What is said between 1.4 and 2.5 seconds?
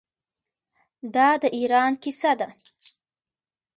د ایران کیسه ده.